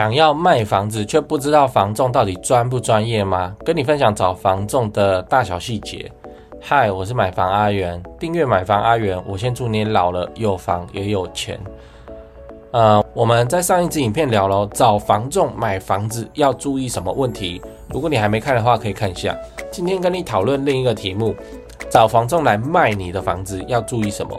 [0.00, 3.54] 想要卖房子却不知道房仲到底专不专业吗？
[3.62, 6.10] 跟你分享找房仲的大小细节。
[6.58, 11.60] 嗨，我是买房阿元，订阅买房阿元，我先祝你老了有房也有钱。
[12.70, 17.60] 呃，我们在上一支影片聊了找房仲买房子要注意什么问题。
[17.90, 19.36] 如果你还没看的话，可以看一下。
[19.70, 21.36] 今天跟你讨论另一个题目，
[21.90, 24.34] 找房仲来卖你的房子要注意什么？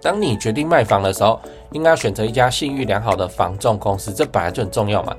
[0.00, 1.38] 当你决定卖房的时候，
[1.74, 5.14] 应该选择一家信誉良好的房仲公司，这本来就很重要嘛。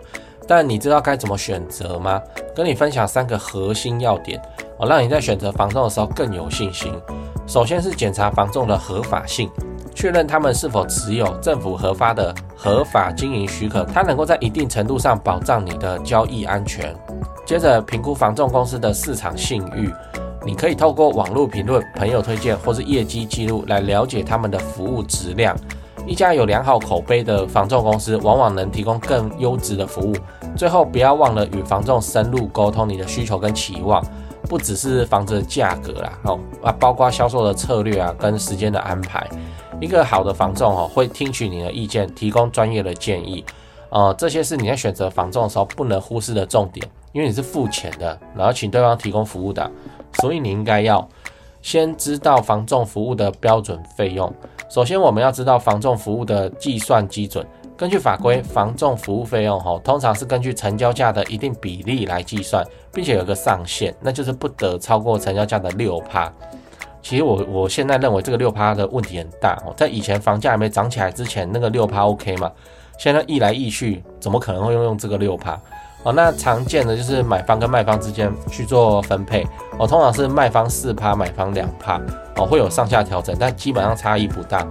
[0.47, 2.19] 但你知道该怎么选择吗？
[2.55, 4.41] 跟你分享三个核心要点，
[4.77, 6.91] 哦，让你在选择房仲的时候更有信心。
[7.45, 9.49] 首先是检查房仲的合法性。
[9.93, 16.93] 确认他们是否持有政府核发的合法经营许可，它能够在一定程度上保障你的交易安全。
[17.45, 19.89] 接着评估房仲公司的市场信誉，
[20.45, 25.55] 你可以透过网络评论、朋友推荐或是业绩记录来了解他们的服务质量。
[26.07, 30.15] 一家有良好口碑的房仲公司，往往能提供更优质的服务。
[30.55, 34.05] 最后，不要忘了与房仲深入沟通你的需求跟期望，
[34.43, 39.27] 不只是房子的价格啦，哦啊，包括销售的策略啊，跟时间的安排。
[39.81, 43.43] 一个好的房仲哦，会听取你的意见，提供专业的建议。
[43.89, 49.69] 呃，这些是你在选择房仲的时候不能忽视的重点，因为你是付钱的，然后请对方提供服务的，
[50.21, 51.05] 所以你应该要
[51.61, 54.31] 先知道房仲服务的标准费用。
[54.67, 57.45] 首先，我们要知道房仲服务的计算基准。
[57.77, 66.31] 根据法规，房仲服务费用哦，通常是根据成交价的一定比例来计算，并且有个上限，那就是不得超过成交价的六趴。
[67.01, 72.51] 其实我我现在认为这个六趴的问题很大哦，在以前房价还没涨起来之前，那个六趴 OK 嘛？
[72.97, 75.59] 现在一来一去，怎么可能会用用这个六趴？
[76.03, 79.45] 哦，那常见的就是买方跟卖方之间去做分配
[79.77, 81.99] 哦，通常是卖方四趴，买方两趴
[82.37, 84.67] 哦，会有上下调整，但基本上差异不大。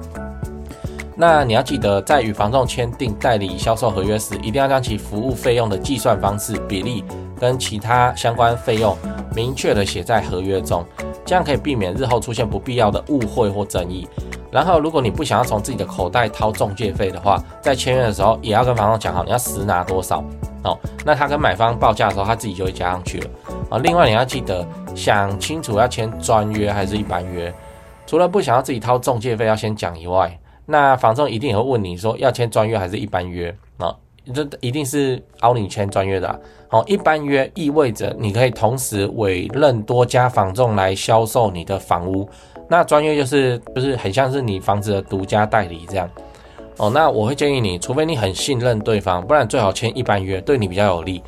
[1.17, 7.05] 那你要记得，在与房仲签订代理销售合约时，一定要将其服务费用的计算方式、比例
[7.39, 8.97] 跟其他相关费用
[9.35, 10.85] 明确地写在合约中。
[11.25, 14.07] 这样可以避免日后出现不必要的误会或争议。
[14.51, 20.23] 然后，如果你不想要从自己的口袋掏中介费的话，在签约的时候也要跟房东讲好，你要实拿多少
[20.65, 20.79] 哦。
[21.05, 23.31] 那他跟买方报价的时候，他自己就会加上去了
[23.71, 23.79] 啊。
[23.79, 27.53] 另外，你要记得想清楚要签专约还是一般约。
[28.07, 33.95] 除了不想要自己掏中介费要先讲以外，那房仲一定也会问你说要签专约还是一般约啊？
[34.33, 42.27] 这一定是凹你签专约的，好，一般约意味着你可以同时委任多家房仲来销售你的房屋，
[42.67, 46.09] 那专约就是就是很像是你房子的独家代理这样，
[46.79, 51.23] 哦，那我会建议你，除非你很信任对方，不然最好签一般约，对你比较有利，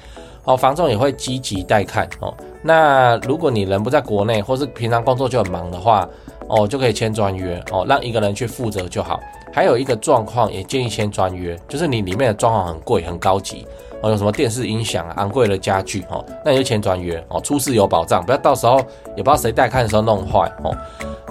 [0.47, 6.09] 哦，房仲也会积极带看，哦，那如果你人不在国内，或是平常工作就很忙的话，
[6.49, 9.21] 哦，就可以签专约，哦，让一个人去负责就好。
[9.53, 13.67] 还有一个状况也建议签专约，就是你里面的装潢很贵很高级
[14.03, 18.77] 哦，有什么电视音响啊、昂贵的家具哦，那你就签专约哦，出事有保障，不要到时候
[19.17, 20.77] 也不知道谁带看的时候弄坏哦。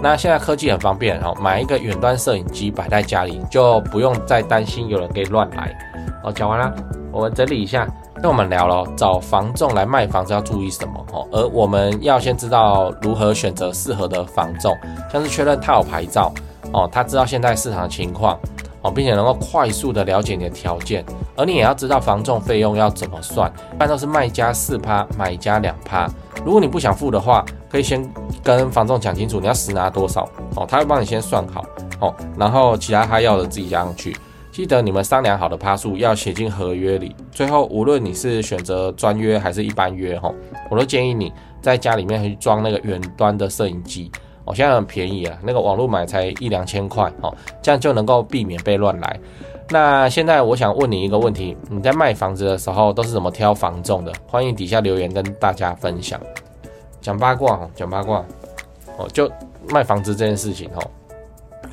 [0.02, 5.74] 那现在科技很方便哦，买一个远端摄影机摆在家里，就不用再担心有人给乱来
[6.24, 6.34] 哦。
[6.34, 6.74] 讲完了，
[7.14, 7.88] 我们整理一下，
[8.26, 14.76] 那我们聊了找房仲来卖房子要注意什么哦，而我们要先知道如何选择适合的房仲，
[15.14, 16.34] 像是确认他有牌照。
[16.74, 18.36] 哦，他知道现在市场的情况，
[18.82, 26.10] 哦，并且能够快速的了解你的条件，而你也要知道房仲费用要怎么算，一般都是卖家四趴，买家两趴。
[26.44, 28.12] 如果你不想付的话，可以先
[28.44, 31.64] 跟房仲讲清楚你要实拿多少，哦，他会帮你先算好，
[32.00, 34.18] 哦，然后其他他要的自己加上去。
[34.52, 37.16] 记得你们商量好的趴数要写进合约里。
[37.36, 40.34] 最后，无论你是选择专约还是一般约，哈，
[40.72, 41.30] 我都建议你
[41.62, 44.10] 在家里面去装那个远端的摄影机。
[44.46, 49.20] 哦，现在很便宜啊，那个网络买才一两千块，哦，这样就能够避免被乱来。
[49.70, 54.14] 那现在我想问你一个问题，你在卖房子的时候都是怎么挑房仲的？
[54.28, 56.18] 欢迎底下留言跟大家分享。
[57.02, 58.24] 讲八卦哦，讲八卦
[58.98, 59.30] 哦，就
[59.70, 60.82] 卖房子这件事情哦。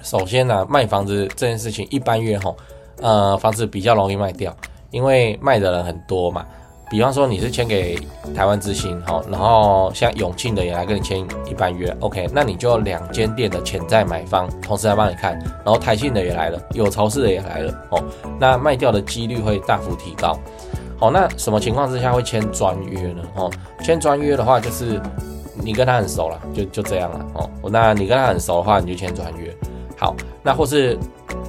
[0.02, 2.56] 首先呢，卖房子这件事情一般约吼，
[3.00, 4.52] 呃，房子比较容易卖掉，
[4.92, 6.46] 因为卖的人很多嘛。
[6.88, 7.98] 比方说你是签给
[8.34, 15.32] 台湾之星，好，然后像永庆的也来跟你签一般约，OK，那你就两间店的潜在买方同时来帮你看，
[15.64, 18.04] 然后台信的也来了，有巢氏的也来了，哦，
[18.38, 20.38] 那卖掉的几率会大幅提高。
[21.00, 23.22] 哦，那什么情况之下会签专约呢？
[23.36, 23.50] 哦，
[23.82, 25.00] 签专约的话就是
[25.54, 27.26] 你跟他很熟了，就就这样了。
[27.32, 29.50] 哦，那你跟他很熟的话，你就签专约。
[29.96, 30.98] 好，那或是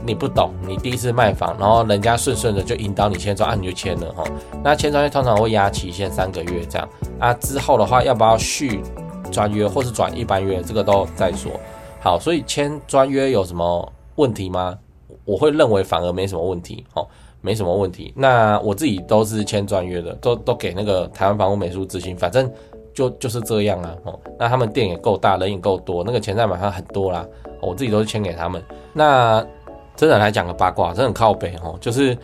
[0.06, 4.24] 你不懂，你第一次卖房，然后人家顺顺的就引导你签专，啊，你就签了哈。
[4.64, 6.90] 那签专约通常会压期限三个月这样
[7.20, 8.82] 啊，之后的话要不要续
[9.32, 11.52] 专约或是转一般约，这个都再说。
[12.02, 14.78] 好，所以签专约有什么问题吗？
[15.24, 17.08] 我会认为反而没什么问题，哦，
[17.40, 18.14] 没什么问题。
[18.16, 22.52] 那我自己都是签专约的，都都给那个台湾房屋美术之星，反正
[22.94, 27.26] 就就是这样啊，哦，那他们店也够大，人也够多，那个潜在买方很多啦。
[27.62, 28.62] 我自己都是签给他们。
[28.92, 29.42] 那
[29.95, 32.18] 真的来讲个八卦，真的很靠北哦，就是，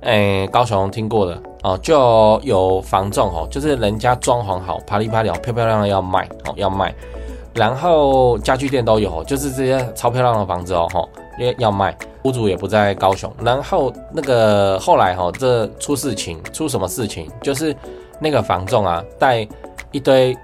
[0.00, 6.94] 诶、高雄听过的哦，就有房仲哦，就是人家装潢好，啪里啪啦，漂漂亮亮要卖哦，要卖，
[7.54, 11.08] 然后家具店都有，就是这些超漂亮的房子哦，吼，
[11.38, 17.30] 因为要卖，屋主也不在高雄，然后那个后来哈，这出事情，出什么事情？
[17.42, 17.74] 就是
[18.20, 19.46] 那个房仲啊，带
[19.92, 20.36] 一堆。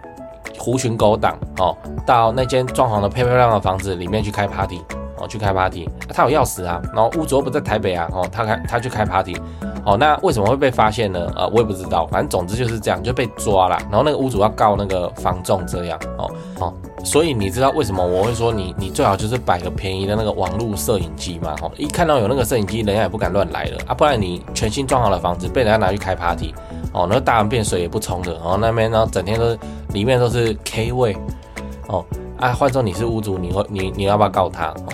[0.59, 1.77] 狐群狗党哦，
[2.07, 4.81] 到那间装潢的漂漂亮亮的房子里面去开 party
[5.27, 9.37] 去开 party，他有钥匙啊，然后屋主又不在台北啊，哦，他开他去开 party，
[9.85, 11.33] 哦，那为什么会被发现呢？
[11.37, 16.31] 呃，我也不知道，反正总之就是这样，就被抓了，然后那个屋主要告那个房仲这样，哦
[16.61, 16.75] 哦，
[17.05, 23.79] 所以你知道为什么我会说你你最好就是摆个便宜的那个网络摄影机嘛，哦，一看到有那个摄影机，人家也不敢乱来了。
[23.87, 26.55] 啊，不然你全新装好的房子被人家拿去开 party。
[26.93, 29.59] 哦，那大完便水也不冲的，然后那边然后整天都是
[29.95, 31.17] 里面都是 K 位，
[31.89, 32.05] 哦
[32.43, 34.71] 啊，换做你是屋主，你会你你要不要告他？
[34.71, 34.89] 哦，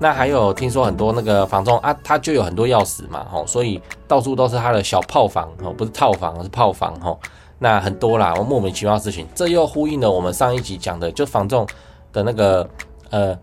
[0.00, 7.16] 那还有听说很多那个房仲啊，他就有很多钥匙嘛，哦，所以到处都是他的小炮房，哦，不是套房，是炮房，哦，
[7.60, 11.64] 那很多啦，我莫名其妙的事情，这又呼应了我们上一集讲的，就房仲
[12.12, 12.68] 的那个
[13.10, 13.38] 呃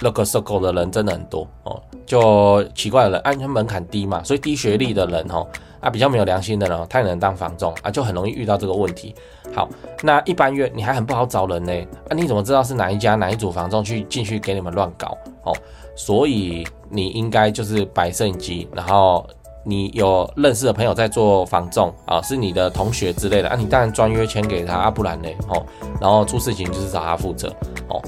[0.00, 5.46] ，local circle 的人真的很多哦，就奇怪的人，安全门槛低嘛，所以低学历的人，哦。
[5.86, 9.14] 啊，比较没有良心的人，他也能当房仲啊，就很容易遇到这个问题。
[9.54, 9.68] 好，
[10.02, 11.72] 那一般约你还很不好找人呢，
[12.08, 15.16] 啊、你怎么知道是哪一家哪一组房仲去进去给你们乱搞？
[15.44, 15.52] 哦，
[15.94, 19.24] 所以你应该就是摆摄影机，然后
[19.62, 25.28] 你有认识的朋友在做房仲啊，是你的同学之类的啊，你当然专约签给他啊，不然呢？
[25.48, 25.64] 哦，
[26.00, 27.48] 然后出事情就是找他负责
[27.88, 28.02] 哦，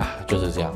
[0.00, 0.72] 啊，就是这样。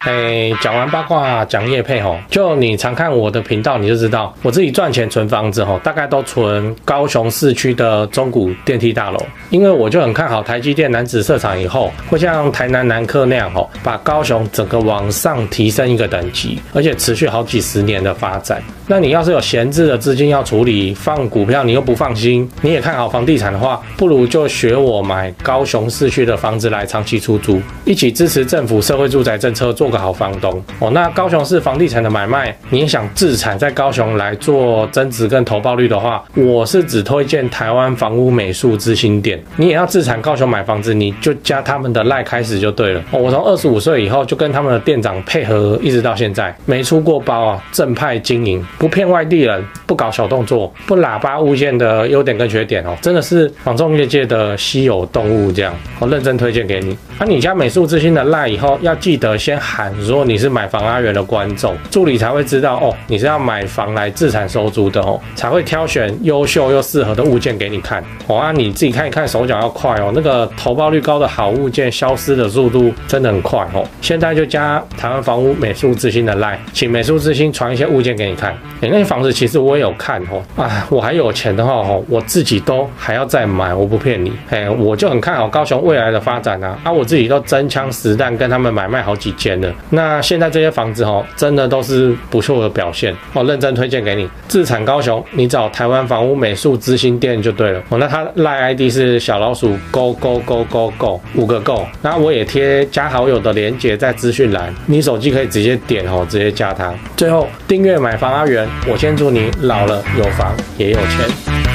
[0.00, 9.18] 哎，讲完八卦，讲业配吼，就你常看我的频道，你就知道我自己赚钱存房子吼，大概都存高雄市区的中古电梯大楼，
[9.50, 18.62] 因为我就很看好台积电男子设厂以后，会像台南南科那样吼，把高雄整个往上提升一个等级，而且持续好几十年的发展。
[18.90, 29.90] 那你要是有闲置的资金要处理，放股票你又不放心，你也看好房地产的话，不如就学我买高雄市区的房子来长期出租，一起支持政府社会住宅政策做。
[29.90, 39.42] 个好房东哦，那高雄市房地产的买卖，你也想自产在高雄来做增值跟投报率的话，我是只推荐台湾房屋美术之星店。
[39.56, 43.02] 你也要自产高雄买房子，你就加他们的赖开始就对了。
[43.10, 56.96] 我从二十五岁以后就跟他们的店长配合，一直到现在没出过包啊，正派经营，不骗外地人，不搞小动作，不喇叭物件的优点跟缺点哦，真的是房仲业界的稀有动物这样，我认真推荐给你。
[57.18, 59.92] 那、你加美术之星的赖以后，要记得先喊。
[60.00, 68.38] 如果你是买房阿元的观众，助理才会知道哦，你是要买房来自产收租的哦，才会挑选优秀又适合的物件给你看哦。
[68.38, 70.10] 啊，你自己看一看，手脚要快哦。
[70.14, 73.86] 那个投报率高的好物件消失的速度真的很快哦。
[74.00, 78.56] 现在就加台湾房屋美术之星的 line，请美术之星传一些物件给你看。
[78.80, 80.42] 哎，那些房子其实我也有看哦。
[80.56, 84.32] 啊，我还有钱的话哦，我自己都还要再买，我不骗你。
[84.48, 86.78] 哎，我就很看好高雄未来的发展啊。
[86.84, 89.72] 啊，我自己都真枪实弹跟他们买卖好几间了。
[89.90, 94.28] 那现在这些房子哈，真的都是不错的表现，哦认真推荐给你。
[94.48, 97.82] 自产高雄，你找台湾房屋美术之星店就对了。
[97.88, 101.86] 哦，那他赖 ID 是小老鼠 Go Go Go Go Go 五个 Go。
[102.02, 106.92] 那我也贴加好友的链接在资讯栏，你手机可以直接点哦，直接加他。
[107.16, 111.69] 最后订阅买房阿元，我先祝你老了有房也有钱。